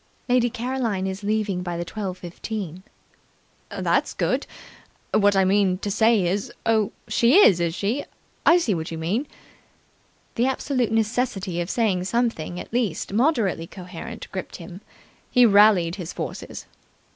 [0.27, 2.81] "Lady Caroline is leaving by the twelve fifteen."
[3.69, 4.47] "That's good!
[5.13, 8.05] What I mean to say is oh, she is, is she?
[8.43, 9.27] I see what you mean."
[10.33, 14.81] The absolute necessity of saying something at least moderately coherent gripped him.
[15.29, 16.65] He rallied his forces.